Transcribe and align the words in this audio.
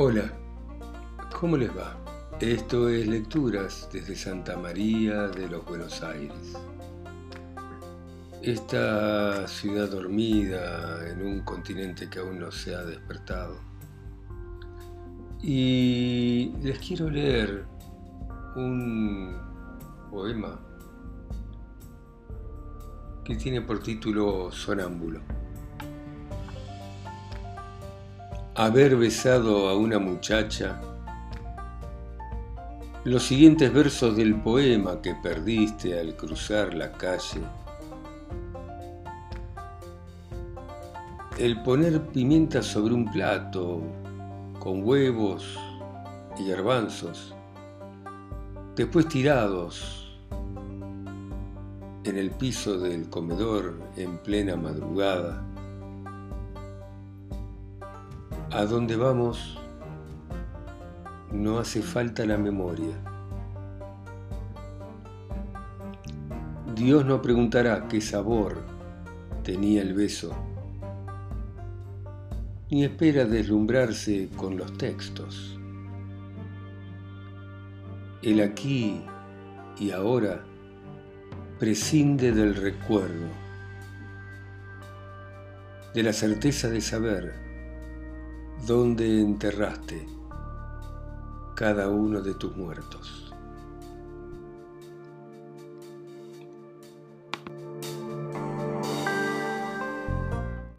Hola, 0.00 0.32
¿cómo 1.40 1.56
les 1.56 1.76
va? 1.76 1.96
Esto 2.38 2.88
es 2.88 3.08
Lecturas 3.08 3.88
desde 3.92 4.14
Santa 4.14 4.56
María 4.56 5.26
de 5.26 5.48
los 5.48 5.64
Buenos 5.64 6.04
Aires. 6.04 6.56
Esta 8.40 9.48
ciudad 9.48 9.90
dormida 9.90 11.04
en 11.10 11.26
un 11.26 11.40
continente 11.40 12.08
que 12.08 12.20
aún 12.20 12.38
no 12.38 12.52
se 12.52 12.76
ha 12.76 12.84
despertado. 12.84 13.56
Y 15.42 16.52
les 16.62 16.78
quiero 16.78 17.10
leer 17.10 17.66
un 18.54 19.36
poema 20.12 20.60
que 23.24 23.34
tiene 23.34 23.62
por 23.62 23.82
título 23.82 24.52
Sonámbulo. 24.52 25.37
Haber 28.60 28.96
besado 28.96 29.68
a 29.68 29.76
una 29.76 30.00
muchacha. 30.00 30.80
Los 33.04 33.22
siguientes 33.22 33.72
versos 33.72 34.16
del 34.16 34.34
poema 34.34 35.00
que 35.00 35.14
perdiste 35.14 35.96
al 35.96 36.16
cruzar 36.16 36.74
la 36.74 36.90
calle. 36.90 37.40
El 41.38 41.62
poner 41.62 42.00
pimienta 42.08 42.60
sobre 42.60 42.94
un 42.94 43.08
plato 43.08 43.80
con 44.58 44.84
huevos 44.84 45.56
y 46.36 46.48
garbanzos, 46.48 47.36
después 48.74 49.06
tirados 49.06 50.18
en 52.02 52.18
el 52.18 52.32
piso 52.32 52.76
del 52.76 53.08
comedor 53.08 53.78
en 53.96 54.18
plena 54.18 54.56
madrugada. 54.56 55.44
A 58.58 58.66
dónde 58.66 58.96
vamos 58.96 59.56
no 61.30 61.60
hace 61.60 61.80
falta 61.80 62.26
la 62.26 62.36
memoria. 62.36 62.96
Dios 66.74 67.04
no 67.04 67.22
preguntará 67.22 67.86
qué 67.86 68.00
sabor 68.00 68.64
tenía 69.44 69.80
el 69.80 69.94
beso, 69.94 70.34
ni 72.68 72.82
espera 72.82 73.26
deslumbrarse 73.26 74.28
con 74.36 74.56
los 74.56 74.76
textos. 74.76 75.56
El 78.22 78.40
aquí 78.40 79.04
y 79.78 79.92
ahora 79.92 80.42
prescinde 81.60 82.32
del 82.32 82.56
recuerdo, 82.56 83.28
de 85.94 86.02
la 86.02 86.12
certeza 86.12 86.68
de 86.68 86.80
saber 86.80 87.47
dónde 88.68 89.22
enterraste 89.22 90.06
cada 91.56 91.88
uno 91.88 92.20
de 92.20 92.34
tus 92.34 92.54
muertos. 92.54 93.34